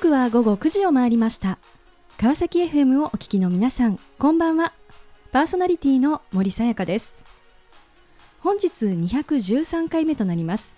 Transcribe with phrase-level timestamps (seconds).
[0.00, 1.58] 刻は午後9時を回りました。
[2.16, 4.72] 川崎 FM をお聞きの皆さんこんばんは。
[5.30, 7.18] パーソナリティの森さやかです。
[8.38, 10.74] 本日213回目となります。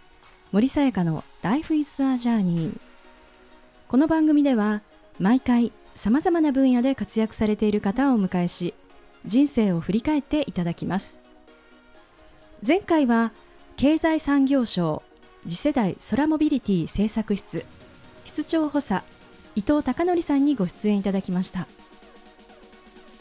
[0.50, 2.76] 森さやかの Life is a Journey
[3.86, 4.82] この番組では
[5.20, 8.74] 毎回さまざまな分野で活躍されている方をお迎えし
[9.24, 11.20] 人生を振り返っていただきます。
[12.66, 13.30] 前回は
[13.76, 15.00] 経済産業省
[15.48, 17.64] 次世代空モビリティ政策室
[18.24, 19.04] 室長補佐
[19.54, 21.66] 伊藤孝則さんにご出演いただきました。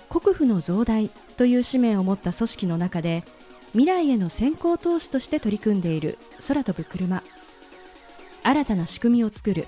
[0.09, 3.23] 国府の増大という使命を持った組織の中で
[3.71, 7.24] 未来への先行投資として取り組んでいる空飛ぶ車。
[8.43, 9.68] 新たな仕組みを作る。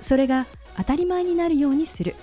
[0.00, 2.14] それが当たり前になるようにする。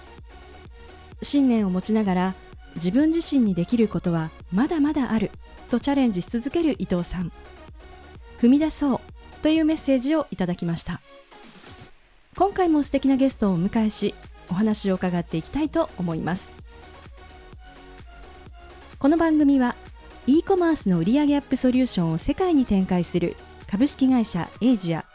[1.22, 2.36] 信念を持ちながら
[2.76, 5.32] 自分自身にできることはまだまだある
[5.70, 7.32] とチャレンジし続ける伊藤さん。
[8.40, 9.00] 踏み出そう
[9.42, 11.02] というメッセージをいただきました。
[12.38, 14.14] 今回も素敵なゲストをお迎えし
[14.50, 16.54] お話を伺っていきたいと思います。
[19.00, 19.76] この番組は
[20.28, 25.06] e コマースの売上アップソリューションを世界に展開する株式会社エイジア。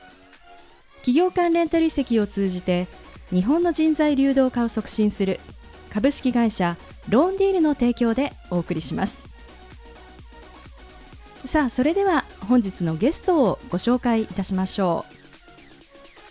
[0.96, 2.86] 企業間レンタル移籍を通じて
[3.30, 5.41] 日本の人材流動化を促進する
[5.91, 6.78] 株式会社
[7.10, 9.28] ローンディールの提供でお送りします。
[11.44, 15.19] さあそれでは本日のゲストをご紹介いたしましょう。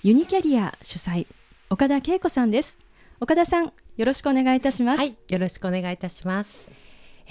[0.01, 1.27] ユニキャリア主催
[1.69, 2.77] 岡田恵子さんです。
[3.19, 4.99] 岡田さんよろしくお願いいたします。
[4.99, 6.71] はいよろしくお願いいたします。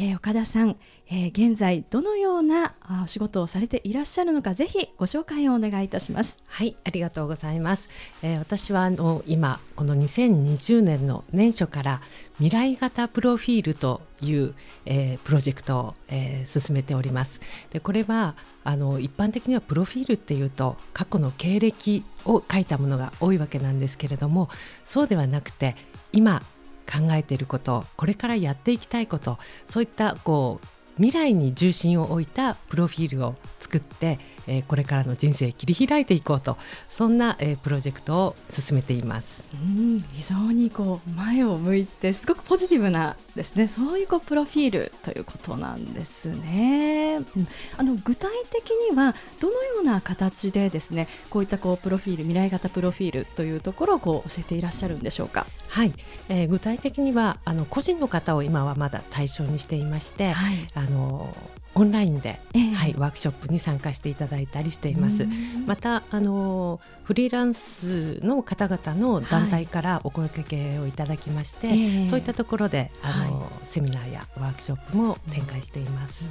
[0.00, 0.76] えー、岡田さん、
[1.08, 6.36] えー、現在どのようなお仕事をされていらっしゃるのかぜひご紹介をお願いいたします。
[6.46, 7.88] はいありがとうございます、
[8.22, 12.00] えー、私はあの今この2020年の年初から
[12.36, 14.54] 未来型プロフィールという、
[14.86, 17.40] えー、プロジェクトを、えー、進めております。
[17.70, 24.48] でこれはあの一般的にはプロフィールっていうと過去の経歴を書いたものが多いわけなんですけれども
[24.84, 25.74] そうではなくて
[26.12, 26.42] 今
[26.90, 29.38] 考えていることこれからやっていきたいこと
[29.68, 30.66] そういったこう
[30.96, 36.56] 未来に重心を置いたプロフィールを作ってえー、これからの人生切り開いていこうと
[36.88, 39.44] そんな、えー、プロジェクトを進めています。
[39.54, 55.46] うん非常にこう前を向いてすごくポジティブなですねそういうこうプロフィールということなんですね、うん、あの具体的にはどのような形でですねこういったこうプロフィール未来型プロフィールというところをこう教えていらっしゃるんでしょうか？
[55.68, 55.92] はい、
[56.28, 61.36] えー、具体的にはあの個人の方を今はまだ対象にしていまして、はい、あの
[61.78, 65.28] オンラインで、えー、はい、ワークショップに参加していただいたりしています。
[65.64, 76.24] またあのフリーランスの方々の団体からお声掛けをいただきまして、はい、そういったところであの、はい、セミナーやワークショップも展開しています。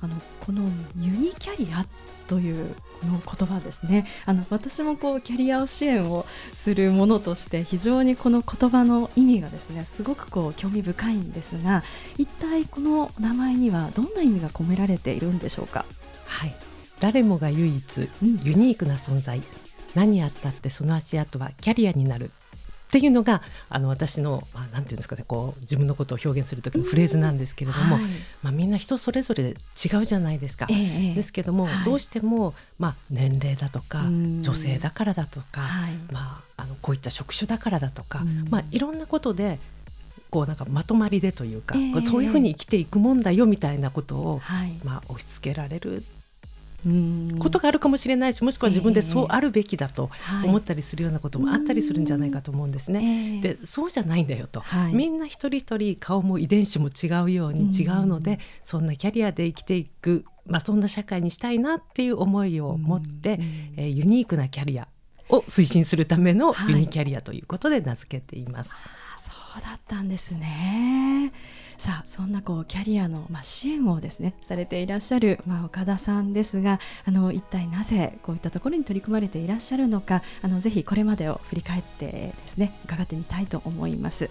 [0.00, 0.62] あのこの
[0.98, 1.84] ユニキャリア
[2.28, 4.06] というこの言葉ですね。
[4.26, 11.82] あの私もこうキャリアを支援をするものとして非常にこの言葉の意味がですねすごくこう興味深いんですが
[12.16, 15.84] 一体この名前にはどんな意味が込められているんでしょうか？
[16.26, 16.54] はい。
[17.00, 19.44] 誰もが唯一ユニークな存在、うん、
[19.94, 22.30] 何やったってその足跡はキャリアになる
[22.96, 28.04] っていうのがあの私の、まあ、なんていうんですかねこう自分のことを表現する時のフレーズなんですけれども、はい、
[28.40, 30.68] まあ、みんな人それぞれ違うじゃないですか。
[30.70, 39.58] えー、ですけども、はい、どうしても、まあ、年齢だとか女性だからだとか、はい、まあ、あのこういった職種だからだとか、まあ、いろんなことで
[40.30, 44.40] こうなんかまとまりでというか、えー、そういうふうに生きていくもんだよみたいなことを、
[44.84, 46.04] まあ、押し付けられる
[47.38, 50.10] ことがあるかもしれないしもしくは自分でそうあるべきだと
[50.44, 53.40] 思ったりするようなこともあったりするんじゃないかと思うんですね。
[53.40, 63.38] でそうじゃないんだよと、はい、みんな一人一人顔も遺伝子も違うように違うのでそんなキャリアで生きていく、まあ、そんな社会にしたいなっていう思いを持って、
[63.76, 64.88] えー、ユニークなキャリア
[65.30, 68.70] を推進するためのユニキャリアということで名付けています。
[68.70, 69.30] はい、そ
[69.60, 71.32] うだったんですね。
[71.76, 84.30] さあそんなこうキャリアの、まあ、支援をですねされていらっしゃる、まあ、岡田さんですがあの一体なぜこういったところに取り組まれていらっしゃるのかあのぜひこれまでを振り返ってですね伺ってみたいと思います。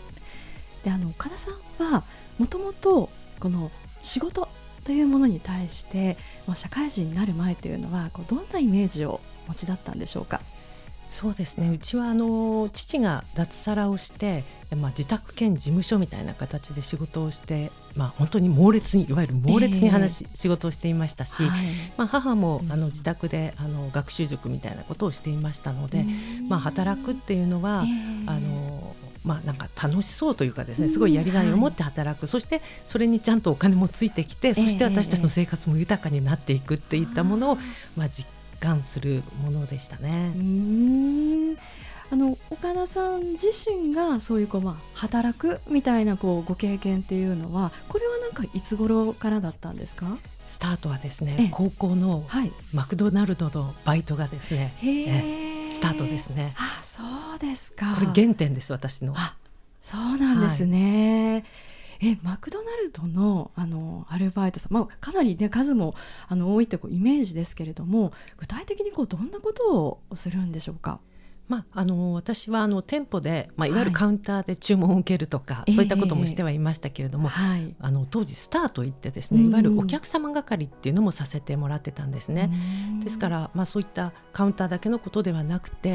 [0.84, 2.04] であの岡田さんは
[2.40, 3.10] もともと
[3.40, 4.48] この仕事
[4.84, 10.42] というものに対して、まあ、社会人になる前というのはこうどんなイメージをお持ちだったんでしょうか？
[11.14, 11.70] そうですね。
[11.70, 14.44] うちはあの父が脱サラをして、
[14.76, 21.66] まあ、自宅兼事務所みたいな形で仕事をして、まあ、本当に猛烈にいわゆる猛烈に話、えー、仕事をしていましたし、はい、
[21.98, 26.04] まあ、母もあの自宅であの学習塾みたいなことをしていましたので、
[26.50, 37.58] まあ、働くっていうのは、えー、あのまあ、なんか楽しそうというかですねすごいやりがいを持って働く、はい、そしてそれにちゃんとお金もついてきて、そして私たちの生活も豊かになっていくっていったものを、
[37.96, 38.28] まあ、実
[38.64, 40.32] 感するものでしたね。
[40.36, 41.58] うん。
[42.12, 50.18] あの岡田さん自身がそういうこう、まあ、働くみたいなこうご経験っていうのはこれはなんかいつ頃からだったんですか？
[50.46, 52.26] スタートはですね高校の
[52.72, 54.88] マクドナルドのバイトがですね、は
[55.72, 56.54] い、スタートですね。
[56.56, 57.02] あそ
[57.36, 57.96] うですか。
[57.96, 59.14] これ原点です私の。
[59.18, 59.36] あ
[59.82, 61.44] そうなんですね、はい
[62.04, 65.96] えマクドナルドのあのアルバイトさん、まあ、かなり、ね、数も
[66.28, 71.00] あの多いってこうイメージですけれども具体的にこうどんなことをするんでしょうか？
[71.50, 82.50] まあ、あの私はあの店舗で、まあ、いわゆるカウンターで注文を受けるとか、はい、そういったこともしてはいましたけれども、えー、あの当時スターといってですね、いわゆるお客様係っていうのもさせてもらってたんですね。
[83.04, 85.94] ですから、まあ、そういったカウンターだけのことではなくて、え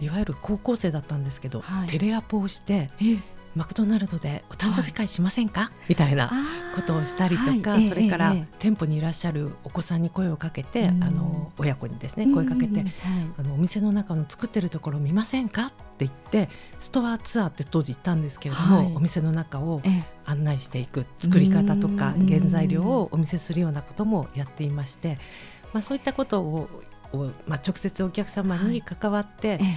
[0.00, 3.22] ー、いわゆる高校生だったんですけど、はい、テレアポをして、えー
[3.54, 6.30] マクドナルドでお誕生日会しませんか、はい、みたいな
[6.74, 12.84] ことをしたりとか、はい、それから、店舗にいらっしゃるお子さんに声をかけて、あの親子にですね声かけて、
[13.38, 15.66] あのお店の中の作ってるところ見ませんか？
[15.66, 16.48] って言って
[16.80, 19.80] ストアツアーって当時行ったんですけれども、はい、お店の中を
[20.24, 25.18] 案内していく作り方とか原材料をお見せするようなこともやっていまして、
[25.72, 26.68] まあ、そういったことを
[27.14, 29.68] を、まあ、直接お客様に関わって「はい、わ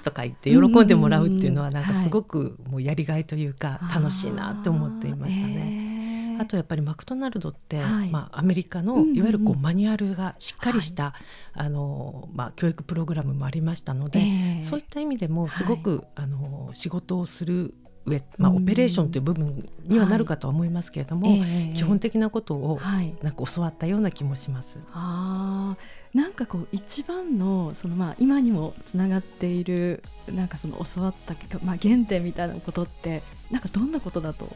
[0.00, 5.96] ー」とか言って喜んでもらうっていうのはなんかすごくもうやりがいというか楽しいなって思っていましたね。
[6.38, 11.12] あとやっぱりマクドナルドって、はい、まあ、アメリカのいわゆるこうマニュアルがしっかりした、はい、
[11.54, 17.74] あのまあ、教育プログラムもありましたので、えー、そういった意味でもすごく、はい、あの仕事をする
[18.06, 21.74] 上、まあ、オペレーションという部分にはなるかとは思いますけれども、はい。
[21.74, 22.80] 基本的なことを
[23.22, 24.80] なんか教わったような気もします。
[24.92, 25.76] あ
[26.14, 30.02] なんかこう一番のそのまあ今にもつながっている
[30.34, 34.54] なんかその教わったまあ原点みたいなことってなんかどんなことだと思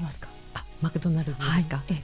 [0.00, 0.28] いますか？
[0.54, 2.02] あマクドナルドですか、はい、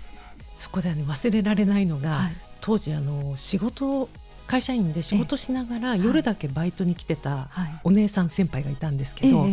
[0.56, 4.08] そこで、ね、忘れられないのが、はい、当時あの仕事
[4.46, 7.48] 会社員で仕事しながら夜だけバイトに来てた
[7.82, 9.48] お姉さん先輩がいたんですけど、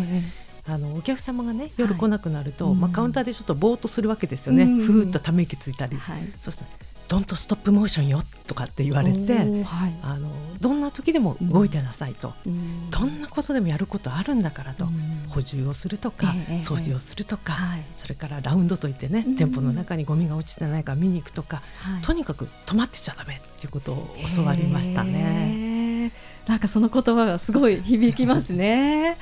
[0.70, 9.46] あのお客様がね夜来なくなると、はい、まあ、カウンターでちょっとぼーっとするわけですよね、うん、ふーっとため息ついたり、はい、そうするとドントストップモーションよとかって言われて、はい、
[10.04, 10.30] あの
[10.62, 21.64] どんな時でも動いてなさいと、うん、どんなことでもやることあるんだからと、うん、補充をするとか、えー、掃除をするとか、えー、それからラウンドといってね、うん、店舗の中にゴミが落ちてないか見に行くとか、
[22.04, 26.12] とにかく止まってちゃだめっていうことを教わりましたね。
[26.48, 29.18] なんかその言葉がすごい響きますね。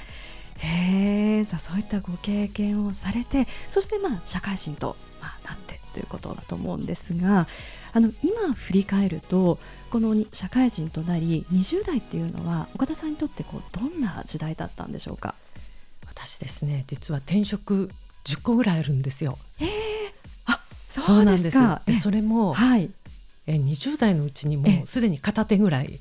[0.57, 7.48] へえ、そういったご経験をされて、そしてまあ社会人とまあなってということだと思うんですが、
[7.94, 9.57] あの今振り返ると
[9.89, 15.33] この社会人となり20代っていうのは岡田さんにとってこうどんな時代だったんでしょうか？
[16.07, 17.89] 私ですね実は転職
[18.25, 19.38] 10個ぐらいあるんですよ。
[19.59, 19.68] えー、
[20.45, 22.92] あそうなんですかでそれも、はい、
[23.48, 26.00] え20代のうちにもうすでに片手ぐらい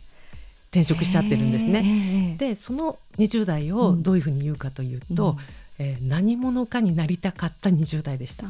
[0.71, 2.37] 転職しちゃってるんですね。
[2.39, 5.37] でその20代をどういうふうに言うかというと、
[5.79, 8.47] うん、えー、何者かになりたかった20代でした。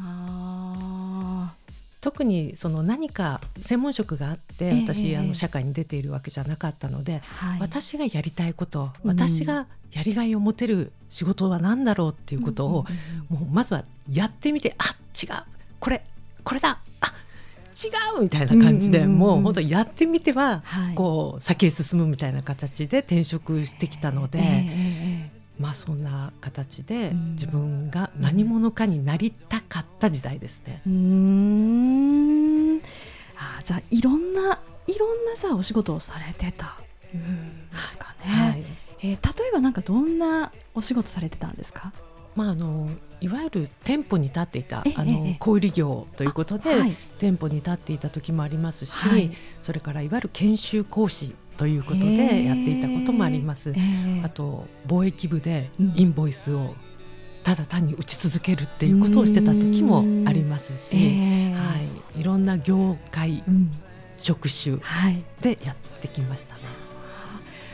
[1.99, 12.85] 特にその何か専門職があって、私、あの社会に出ているわけじゃなかったので、はい、私がやりたいこと、私がやりがいを持てる仕事は何だろうっていうことを、
[13.29, 15.43] もうまずはやってみてあ違う
[15.79, 16.03] これ
[16.43, 16.79] これだあ
[17.77, 20.63] 違うみたいな感じで、もう本当やってみては、
[20.95, 25.29] こう先へ進むみたいな形で転職してきたので、
[25.59, 30.81] まあそんな形で自分が何者かになりたかった時代ですね。
[30.87, 32.77] うん。
[33.37, 36.77] あじゃあいろんないろんなさお仕事をされてた。
[37.15, 37.69] ん。
[37.69, 38.31] ですかね。
[38.33, 38.63] はい、
[39.03, 41.91] えー、例えばなんかどんなお仕事されてたんですか？
[42.37, 42.87] まあ、あの
[43.19, 49.31] いわゆる店舗に立っていたあの小売業ということで、はい、店舗に立っていた時もありますし、はい、
[49.63, 53.73] それからいわゆる研修講師ということでやっていたこともあります。
[54.23, 56.75] あと貿易部でインボイスを
[57.43, 60.95] ただ単に打ち続けるっていうことをしてた時もありますし、
[61.55, 61.75] は
[62.15, 63.43] い、いろんな業界、
[64.17, 64.77] 職種
[65.41, 66.61] でやってきましたね。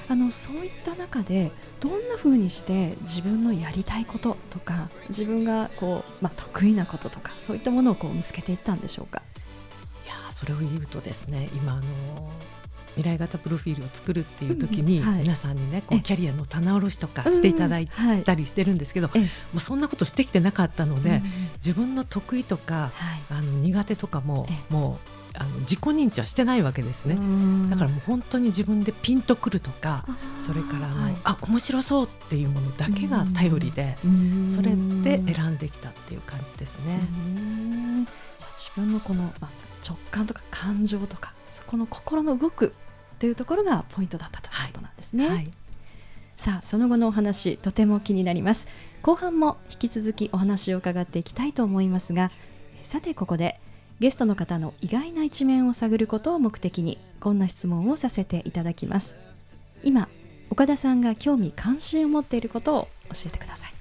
[0.09, 9.21] あのそういった中でどんなふうにして自分のやりたいこととか自分がこう、まあ、得意なこととかそういったものをこう見つけていったんでしょうか？
[10.05, 11.83] いやそれを言うとですね今あの
[12.95, 17.89] 未来型プロフィールを作るっていう時に、皆さんにねこうキャリアの棚卸しとかしていただい
[18.23, 19.13] たりしてるんですけど、ま
[19.57, 21.23] あ、そんなことしてきてなかったので、
[21.55, 22.91] 自分の得意とか、
[23.31, 27.15] あの苦手とかも、もうあの自己認知はしてないわけですね。
[27.69, 30.05] だからもう本当に自分でピンとくるとか
[30.45, 33.97] それからあの、はい、あ面白そうっていうものだけが頼りで
[34.55, 36.99] それで選んできたっていう感じですね。
[38.39, 39.47] じゃ自分のこの、まあ、
[39.87, 42.73] 直感とか感情とかそこの心の動く
[43.15, 45.27] っていうところがポイントだったということなんですね。
[45.27, 45.35] はい。
[45.37, 45.51] はい、
[46.35, 48.67] さあその後のお話とても気になります。
[49.01, 52.31] 後半も引き続きお話を伺っていきたいと思いますが
[52.83, 53.59] さてここで
[53.99, 59.15] ゲストの方の意外な一面を探ることを目的にこんな質問をさせていただきます。
[59.83, 60.09] 今
[60.49, 63.73] 岡田さんが興味関心を持っていることを教えてください。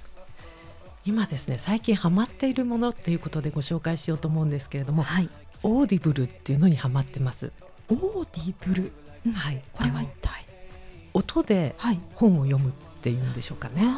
[1.04, 5.28] 今ですね最近ハマっているものっていうことでご紹介しようと思うんですけれども、はい、
[5.64, 7.50] Audible っていうのにハマってます。
[7.88, 8.92] Audible、
[9.26, 9.60] うん、はい。
[9.72, 10.46] これは一体？
[11.14, 11.74] 音で
[12.14, 13.92] 本を読むっていうんでしょうかね、はい、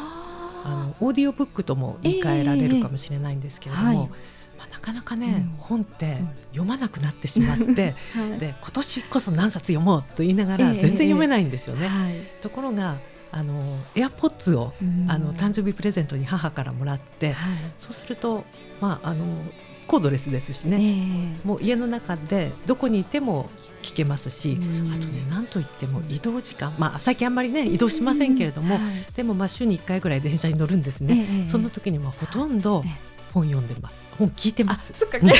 [0.65, 4.09] あのオーディオブックとも言い換えられるかもしれないんですけれども、えーはい
[4.57, 6.17] まあ、なかなかね、うん、本って
[6.49, 11.89] 読まなくなってしまって、 はい、で今年こそ何冊読もうと言いながら全然読めないんですよね。
[12.09, 12.95] えー、ところが
[13.31, 13.61] あの
[13.95, 14.73] AirPods を、
[15.07, 18.45] あの誕生日プレゼントに母からもらって、はい、そうすると、
[18.79, 19.25] まあ、あの
[19.87, 23.49] コードレスですしね、えー、もう家の中でどこにいても
[23.81, 28.83] 聞けますし、あとね何といっても移動時間、まあ、最近あんまりね移動しませんけれども、はい、
[29.13, 32.83] でもまあ週に1回ぐらい電車に乗るんですね、えー、その時にはほとんど
[33.35, 34.05] 本読んでます。
[34.17, 34.93] 本聞いてます。
[34.93, 35.33] そっか、ね、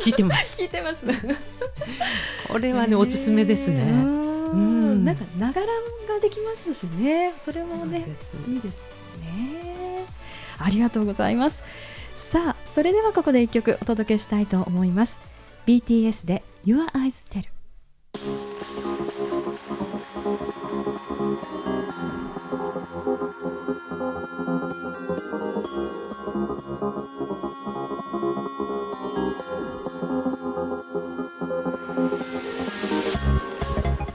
[0.00, 0.52] 聞いてます。
[0.60, 1.06] 聞いてます。
[2.46, 3.80] これはね、おすすめですね。
[4.52, 7.32] うん、なんかながらができますしね。
[7.42, 8.06] それもね、
[8.46, 10.04] いいですね。
[10.58, 11.62] ありがとうございます。
[12.14, 15.18] さあ、それではここで一曲お届けしたいと思います。
[15.66, 17.44] BTS で Your Eyes Tell。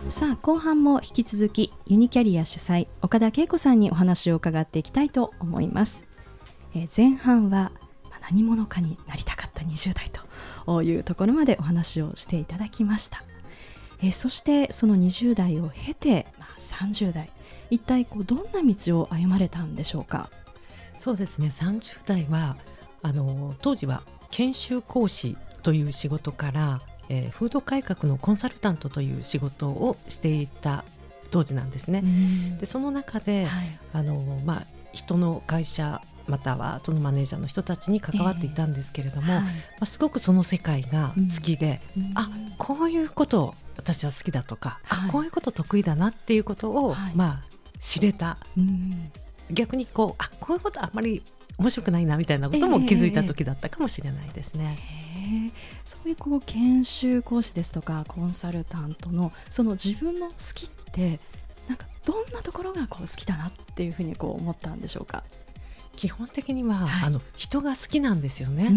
[0.09, 6.05] さあ後半も引き続きユニキャリア主催岡田恵子さんにお話を伺っていきたいと思います、
[6.73, 7.71] えー、前半は
[8.29, 10.09] 何者かになりたかった20代
[10.65, 13.23] というところまでお話をしていただきました、
[13.99, 17.29] えー、そしてその20代を経て、まあ、30代。
[17.69, 20.29] 一体こうどんな道を歩まれたんでしょうか？
[21.03, 21.51] そうですね。
[21.53, 22.55] 30代は
[23.01, 30.85] あの当時は研修講師という仕事からえー、フード改革のコンサルタントという仕事をしていた
[31.31, 32.03] 当時なんですね。
[32.59, 47.43] でその中で、はい、あのまあ、人の会社またはそのマネージャーの人たちに関わっていたんですけれども、えーはい、まあ、すごくその世界が好きで、うん、あこういうことを私は好きだとか、はい、あこういうこと得意だなっていうことを、まあ、
[47.79, 49.11] 知れた、うん、
[49.51, 51.21] 逆にこうあこういうことあんまり
[51.57, 54.77] 面白くないなみたいなことも気づいた時だったかもしれないですね。
[54.79, 55.51] えー
[55.85, 61.19] そういうこう研修講師ですとかコンサルタントのその自分の好きって
[61.67, 65.23] なんかどんなところがこう好きだなっていうふうにこう思ったんでしょうか？
[65.95, 68.69] 基本的には、はい、あの人が好きなんですよね。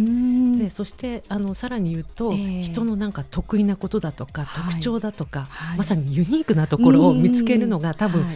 [0.58, 8.26] でそしてあのさらに言うと、えー、人のなんか得意なことだとか、はい、特徴だとか、はい、まさにユニークなところを見つけるのが多分、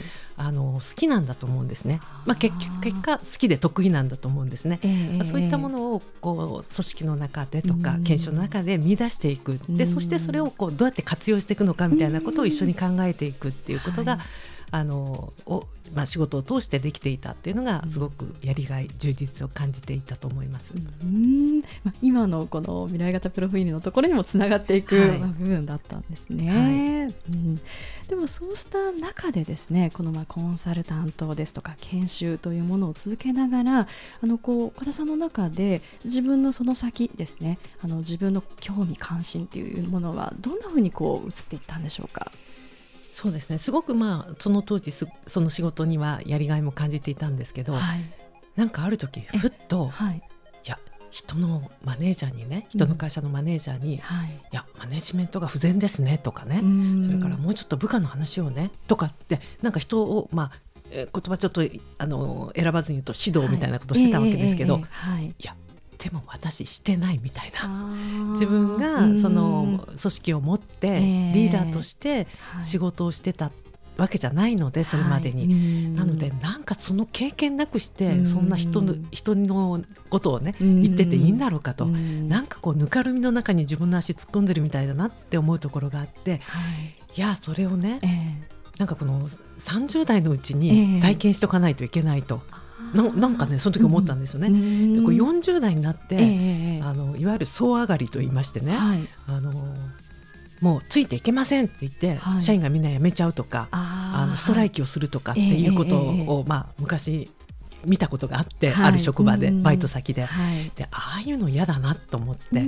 [0.40, 2.00] あの好きなんだと思うんですね。
[2.24, 4.80] まあ、結局結果好きで得意なんだと思うんですね。
[4.82, 9.60] えー、そういったものをこう組織の中でとか研修の中で見出していく。
[9.68, 14.18] でそしてそれをこうどうやって活用していくのかみたいなことを一緒に考えていくっていうことが、
[14.70, 20.74] あのをまあ、仕事を通してできていたっていうのがすごくやりがい、充実を感じていたと思います。
[20.74, 26.48] うんまあ、今のこの未来型プロフィールのところにもつながっていく、はい、部分だったんですね。
[26.48, 27.60] はい、うん、
[28.08, 33.88] でもそうした中でですねこのまあコンサルタントですとか研修というものを続けながら
[34.22, 42.30] あのこう岡田さんの中で自分のその先ですねあの自分の興味関心っていうものはどんなふうにこう移っていったんでしょうか？
[43.20, 43.58] そうですね。
[43.58, 45.06] すごくまあその当時そ
[45.42, 48.00] の仕事にはやりがいも感じていたんですけど、はい、
[48.56, 50.20] なんかある時ふっと、はい、い
[50.64, 50.78] や
[51.10, 56.62] 人のマネージャーにね人の会社のマネージャーに、うんはい、いやマネジメントが不全ですねとかね。
[57.04, 60.52] それからもうちょっと部下の話をねとかってなんか人をまあ
[60.90, 61.60] 言葉ちょっと
[61.98, 65.54] あの選ばずに言うと指導みたいなことしてたわけですけど、はい、いや
[66.02, 67.68] でも私してないみたいな。
[68.32, 72.26] 自分がその組織を持ってリーダーとして
[72.62, 73.52] 仕事をしてた
[73.98, 81.86] わけじゃないのでそれまでに、なのでなんかその経験なくしてそんな人の人のことをね言ってていいんだろうかと。
[81.86, 86.40] なんかこうぬかるみの中に自分の足突っ込んでるみたいだなって思うところがあって、
[87.14, 88.00] い、やそれをね、
[88.78, 92.40] なんかこの30代のうちに体験しておかないといけないと。
[92.94, 94.48] ななんかねその時思ったんですよね。
[94.48, 99.52] うん、でこれ40代になって、えー、あのいわゆる総上がりと言いましてね、はい、あの
[100.60, 105.68] もうついていけませんって言って、はい、社員がみんな辞めちゃうとかあのストライキをするとかってい。
[105.68, 107.30] うことを、えー、まあ、昔
[107.84, 110.28] 見たことがあって、はい、ある職場で、バイト先で,、
[110.76, 112.66] でああいうの嫌だなと思って、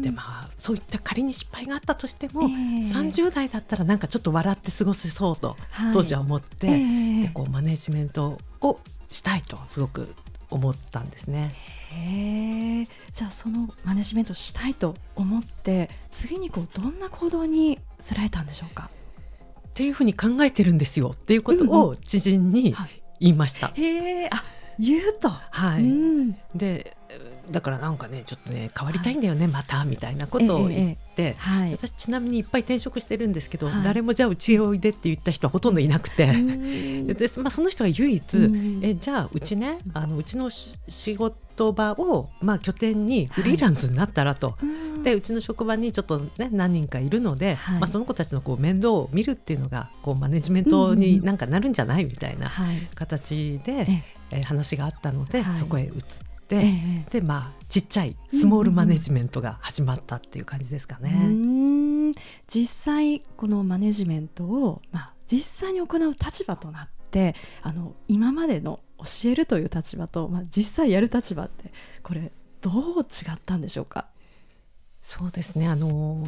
[0.00, 5.56] でまあそういった仮に失敗があったとしても、えー、30代だったらなんかちょっと笑って過ごせそうと、
[5.92, 8.80] 当時は思って、えー、でこうマネジメントを
[9.14, 10.14] したいとすごく
[10.50, 11.54] 思ったんですね。
[11.92, 18.90] へじゃあそのマネジメントしたいと思って次にこうどんな行動につられたんでしょうか？
[19.68, 21.12] っていうふうに考えてるんですよ。
[21.14, 22.74] っていうことを知人に
[23.20, 23.72] 言いました。
[23.76, 24.44] うんうん、へえあ
[24.78, 25.30] 言うと。
[25.30, 26.96] はい、うん、で
[27.50, 36.26] だからなんかねちょっとね変わりたいんだよね、はい、またみたいなことを言って、はい、私ちなみにいっぱい転職してるんですけど、はい、誰もじゃあうちへおいでって言った人はほとんどいなくて。
[37.04, 38.50] で、まあ、その人は唯一
[38.82, 44.56] えじゃあうちねあのうちの仕事場を、まあ、拠点にフリーランスになったらと、
[45.02, 52.04] でうちの職場にちょっと、ね、何人かいるので、まあ、その子たちのこう面倒を見るっていうのがこうマネジメントになんかなるんじゃない？
[52.04, 52.50] みたいな
[52.94, 61.10] 形で、え話があったので、そこへ移って。、ええ、でまあちっちゃいスモールマネジメントが始まったっていう感じですかね。
[61.10, 62.12] うん。
[62.46, 72.30] 実際このマネジメントを、まあ、実際に行う立場となってあの今までの教えるという立場と、まあ、実際やる立場ってこれ
[72.60, 74.06] どう違ったんでしょうか？
[75.06, 75.68] そうですね。
[75.68, 76.26] あの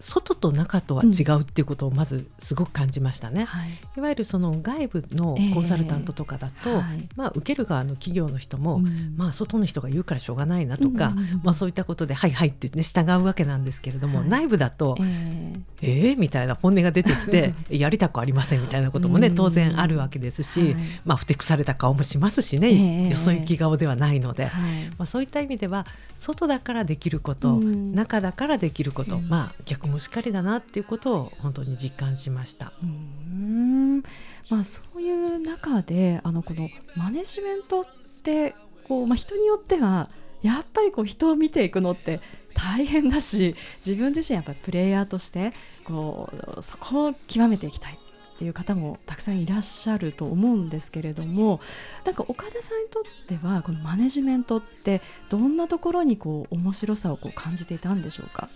[0.00, 24.50] 外と中とは違うっていうことをまずすごく感じましたね、うんはい、いわゆるその外部のコンサルタントとかだと、えーはい、まあ、受ける側の企業の人も、うん、まあ、外の人が言うからしょうがないなとか、うん、まあ、そういったことで「はいはい」ってね従うわけなんですけれども、はい、内部だと「えー、えー、みたいな本音が出てきて「やりたくありません」みたいなこともね当然あるわけですし、まあ、ふてくされた顔もしますしね、えー、よそ行き顔ではないので、
[24.98, 32.72] まあ、そういった意味では外だからできること、中だからできること、まあ逆もしかりだなっていうことを本当に実感しました。
[32.82, 34.02] うん。
[34.50, 37.84] まあ、そういう中であのこのマネジメントっ
[38.22, 38.54] て
[38.84, 40.08] こう、まあ、人によっては
[40.42, 42.20] やっぱりこう人を見ていくのって
[42.54, 45.52] 大変だし自分自身やっぱりプレイヤーとして
[45.84, 47.98] こうそこを極めていきたい
[48.38, 51.60] っていう方もたくさんいらっしゃると思うんですけれども
[52.04, 58.48] なんか岡田さんにとってはこのマネジメントってどんなところにこう面白さをこう感じていたんでしょうか？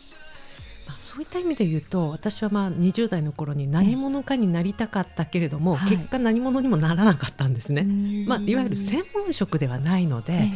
[1.01, 7.83] そういった意味で言うと私はまあ20代の頃に何者かになりたかったけれども、結果何者にもならなかったんですね、
[8.27, 10.49] まあ、いわゆる専門職ではないので、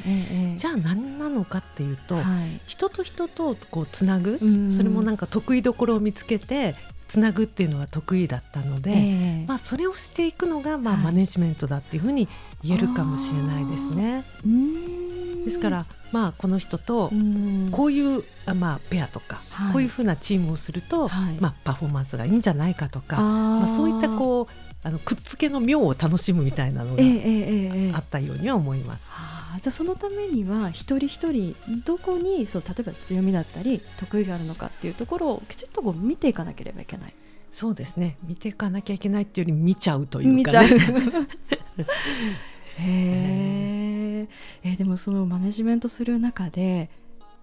[0.57, 2.19] じゃあ何なのかっていうと、
[2.67, 4.39] 人と人とこうつなぐ、
[4.71, 6.77] それもなんか得意どころを見つけて
[7.09, 12.29] つなぐっていうのは得意だったので、えー、まあ、それをしていくのがまあマネジメントだっていうふうに
[12.63, 14.25] 言えるかもしれないですね。
[15.45, 17.11] ですから、まあ、この人と
[17.71, 24.47] こういう、まあ、ペアとか、はい、こういうふうなチームをすると、はい、まあ、パフォーマンスがいいんじゃないかとかまあ、そういったこう
[24.83, 27.03] あのくっつけの妙を楽しむみたいなのが
[27.97, 29.05] あったようには思います。
[29.09, 29.15] えー。
[29.15, 37.15] えーえーじゃあそのためには一人一人どこにそう例えば強みだったり得意があるのかっていうところをきちっとこう見ていかなければいけない。
[37.53, 38.19] そうですね。
[38.23, 40.69] 見ていかなきゃいけないっていうより見ちゃうというか、ね、
[42.79, 44.29] へ
[44.65, 46.91] えー、でもそのマネジメントする中で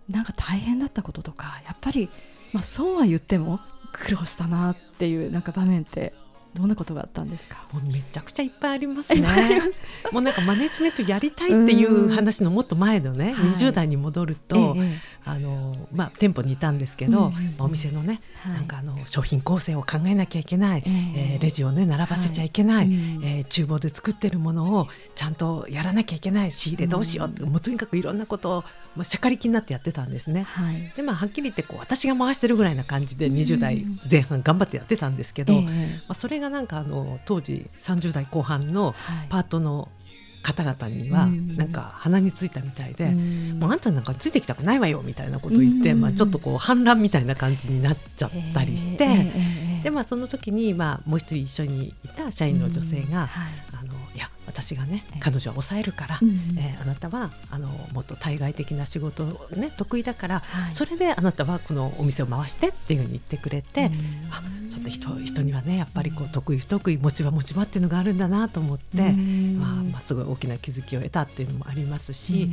[0.10, 2.10] なんか大変だったこととかやっぱり、
[2.52, 3.60] まあ、そうは言っても
[3.94, 6.14] 苦労したなっていうなんか場面って
[6.54, 7.58] どんなことがあったんですか？
[7.74, 9.22] もうめちゃくちゃいっぱいありますね。
[10.12, 21.38] もうなんかマネジメントやりたいっていう話のもっと前のね、はい、20代に戻ると、ええ、あのまあ、店舗にいたんですけど、うんうん、お店のね、はい、なんかあの商品構成を考えなきゃいけない、ええ。
[21.40, 28.64] ー、レジをね並ばせちゃいけない、はい、えー、厨房で作ってるものをちゃんとやらなきゃいけない仕入れどうしようって、うん、もうとにかくいろんなことを
[28.96, 30.44] まあ、しゃかりきになってやってたんですね。
[30.44, 35.72] はい、でまあはっきり言ってこう私が回してるぐらいな感じで20代前半頑張ってやってたんですけど、ま
[36.10, 38.94] あ、それがなんかあの当時30代後半の
[39.30, 39.90] パートの
[40.44, 43.12] 方々にはなんか鼻についたみたいで、
[43.60, 49.32] もうあんたなんかついてきたくないわよみたいなことを言って、まあ、ちょっとこう反乱みたいな感じになっちゃったりして、
[49.84, 53.30] でまあその時にまあもう一人一緒にいた社員の女性が、
[53.72, 59.26] あのいや私がね彼女は抑えるから、うん、えー、あなたはあのもっと対外的な仕事
[59.56, 63.94] ね得意だから、はい、それであなたはこのお店を回してっていうふうに言ってくれて、うん、
[64.32, 72.50] あちょっと人人にはねやっぱりこう得意不得意持ち場持ち場っていうのがあるんだなと思って、うん、まあ、まあすごい大きな気づきを得たっていうのもありますし、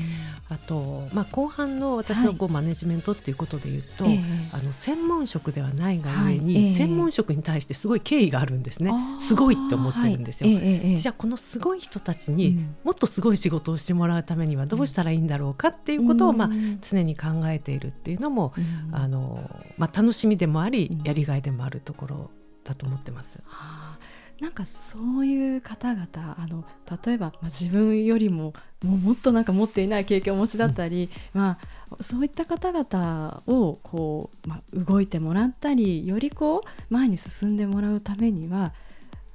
[0.48, 10.96] あと、まあ、後半の私のこう、マネジメントっていうことでいうと、あの専門職ではないがゆえに、はい、専門職に対してすごい敬意があるんですね、すごいって思ってるんですよ。
[10.96, 16.48] じゃあこのすごい人たちにもっとすごい仕事をしてもらうためにはどうしたらいいんだろうかっていうことを、まあ、
[16.80, 18.54] 常に考えているっていうのも、
[18.92, 22.30] あのまあ、楽しみでもありやりがいでもあるところ
[22.62, 23.38] だと思ってます。
[23.44, 23.98] はあ。
[24.40, 26.64] なんかそういう方々あの
[27.04, 31.58] 例えば、まあ、自分よりももうもっとなんか持っていない経験をお持ちだったり、うん、ま
[31.90, 38.72] あ、そういった方々をこう、まあ、動いてもらったりよりこう前に進んでもらうためには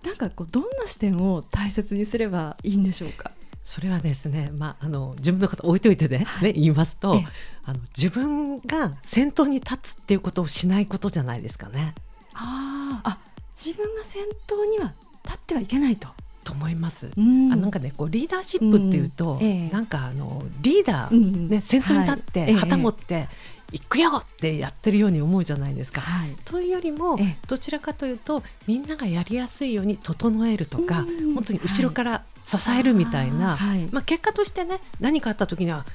[0.05, 3.31] なんかこうどんな視点を大切にすればいいんでしょうか？
[3.63, 7.21] それはですね、まあ、あの自分のこと置いといてねはい、ね言いますと
[7.63, 11.95] あの自分が先頭に立つっていうことをしないことじゃないですかね。
[12.33, 13.17] ああ
[13.55, 16.09] 自分が先頭には立ってはいけないと。
[16.43, 17.09] と思います。
[17.17, 19.43] うん、あなんかねこうリーダーシップっていうと、うん。
[19.43, 23.29] ええ、なんかあのリーダー、うん、ね先頭に立って旗持って、はい
[23.71, 26.01] 行くよってやってるように思うじゃないですか。
[26.01, 35.85] はい、というよりもどちらかというとみんながやりやすいように整えるとか、本当に後ろから支えるみたいな、はい、まあ、結果としてね何かあった時には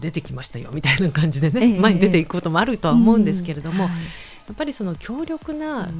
[0.00, 3.90] 出てきましたよみたいな感じでね、前に出ていくこともあるとは思うんですけれども、や
[4.52, 5.90] っぱりその強力な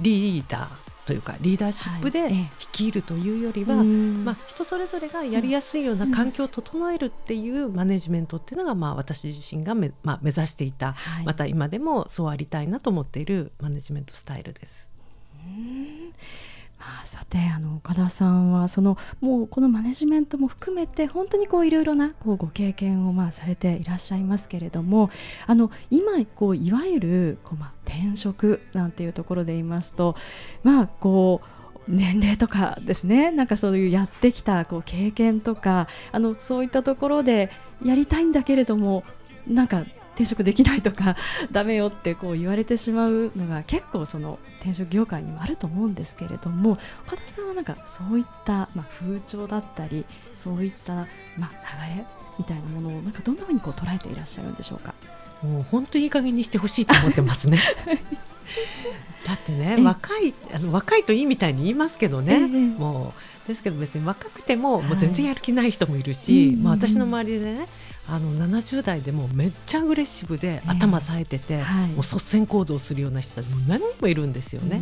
[0.00, 14.86] リーダーというかリーダーシップで率いるというよりは、はい、まあ、人それぞれがやりやすいような環境を整えるっていうマネジメントっていうのが、まあ、私自身がめ、まあ、目指していた、はい、また今でもそうありたいなと思っているマネジメントスタイルです。
[16.78, 25.10] まあ、さてあの岡田さんはそのもうこのマネジメントも含めて本当にこういろいろなこうご経験をまあされていらっしゃいますけれども
[25.46, 30.14] あの今こういわゆるこう、まあ、転職なんていうところで言いますと
[30.62, 31.48] まあこう
[31.88, 37.50] 年齢とかですねなんかそういうやってきたこう経験とかあのそういったところで
[37.84, 39.04] やりたいんだけれども
[39.46, 39.84] なんか
[40.18, 41.16] 転職できないとか
[41.52, 46.76] ダメよってこう言われてしまうのが結構その転職業界にもあると思うんですけれども
[47.06, 50.04] 岡田さんはなんかそういった、まあ、風潮だったり
[50.34, 52.04] そういった、まあ、流れ
[52.36, 54.92] みたいなものをなんかどんなふうにこう捉えていらっしゃるんでしょうか？
[55.42, 57.60] もう本当いい加減にしてほしいと思ってますね。
[59.24, 67.66] だってね若いあの若いといいみたいに言いますけどね、もうですけど別に若くてももう全然やる気ない人もいるし、まあ、私の周りでね
[68.10, 74.80] あの70代でもめっちゃアグレッシブで頭冴えてて、えーはい、もう率先行動するような人たちも何人もいるんですよね。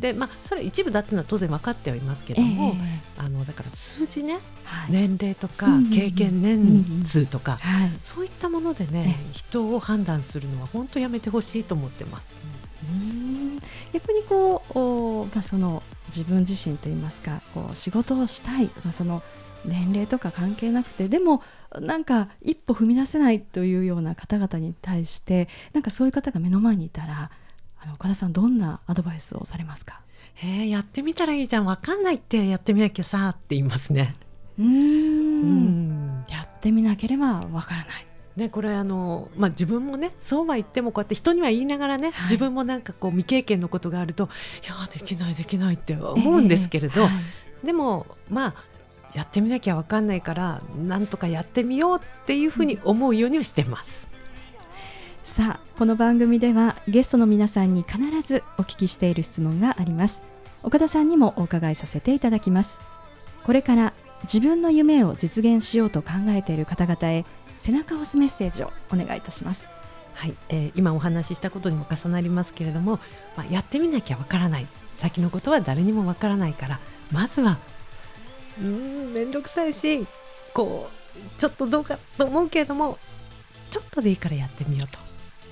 [0.00, 2.74] でまあそれ一部だっていうのは当然分かってはいますけども、
[3.16, 7.58] えー、あのだから数字ね、はい、年齢とか経験年数とか、
[8.02, 12.34] そういったものでね、人を判断するのは本当やめてほしいと思ってます。
[13.92, 19.22] 逆にこうお、まあ、その自分自身といいますかこう仕事をしたい、まあ、その
[19.64, 21.42] 年齢とか関係なくてでも
[21.80, 27.30] なんか一歩踏み出せないというような方々に対してなんかそういう方が目の前にいたら
[27.78, 30.00] あの岡田さんどんなアドバイスをされますか？
[30.42, 34.14] えー、やってみたらいいじゃん分かんないってやってみなきゃさって言いますね。
[34.58, 36.24] うん。
[36.28, 38.06] やってみなければわからない。
[38.36, 44.28] ね、これあの、まあ、自分もねそうは言ってもこうやって人には言いながらね、はい、自分もなんかこう未経験のことがあると
[44.62, 47.12] いやできないできないって思うんですけれど、えーは
[47.62, 48.54] い、でもまあ
[49.14, 54.06] やってみなきゃ分かんないからなんとかやってみようっていうふうに思うようにはしてます。
[55.22, 60.22] さあこの番組ではゲストの皆さんに必ずお聞きしている質問があります。
[60.62, 62.80] 岡田さんにもお伺いさせていただきます。
[63.44, 63.92] これから
[64.24, 67.24] 自分の夢を実現しようと考えている方々へ
[67.58, 69.68] 背中を押すメッセージをお願いいたします。
[70.14, 72.98] はい、えー、今お話ししたことにも重なりますけれども、
[73.36, 74.66] まあ、やってみなきゃわからない。
[74.96, 76.80] 先のことは誰にもわからないから
[77.12, 77.58] まずは
[78.60, 80.06] うん面倒くさいし
[80.54, 82.98] こうちょっとどうかと思うけれども
[83.70, 84.98] ちょっとでいいからやってみようと。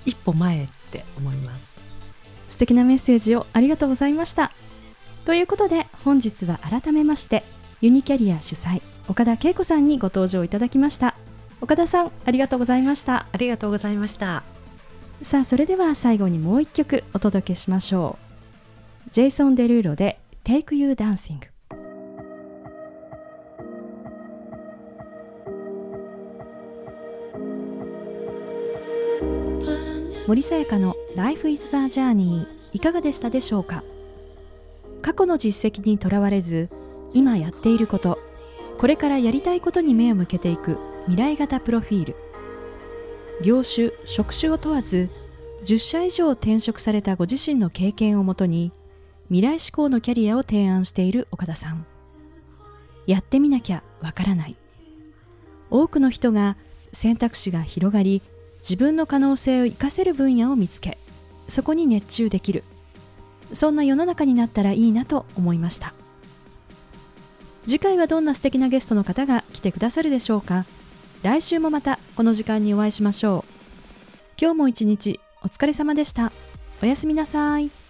[0.07, 1.81] 一歩前って思います。
[2.49, 4.53] 素敵なメッセージをありがとうございました。
[5.25, 7.43] ということで本日は改めまして
[7.81, 11.15] ユニキャリア主催岡田恵子さんにご登場いただきました。
[11.61, 13.27] 岡田さんありがとうございました。
[13.33, 14.43] ありがとうございました。
[15.23, 18.19] さあそれでは最後にもう一曲お届けしましょ
[19.07, 19.11] う。
[19.13, 21.54] ジェイソン・デルーロで Take You Dancing
[30.27, 33.85] 森さやかの Life is the Journey いかがでしたでしょうか？
[35.03, 36.71] 過去の実績にとらわれず
[37.13, 38.19] 今やっていること
[38.79, 42.17] これからやりたいことに目を向けていく未来型プロフィール。
[43.43, 45.11] 業種職種を問わず
[45.67, 48.73] 10社以上転職されたご自身の経験をもとに
[49.29, 51.85] 未来志向のキャリアを提案している岡田さん。
[53.07, 54.57] やってみなきゃわからない。
[55.69, 56.57] 多くの人が
[56.95, 58.23] 選択肢が広がり
[58.65, 60.97] 自分の可能性を生かせる分野を見つけ
[61.49, 62.65] そこに熱中できる。
[63.53, 65.93] そんな世の中になったらいいなと思いました。
[67.67, 70.65] 次回はどんな素敵なゲストの方が来てくださるでしょうか。
[71.23, 73.53] 来週もまたこの時間にお会いしましょう。
[74.41, 76.33] 今日も一日お疲れ様でした。
[76.83, 77.84] おやすみなさい。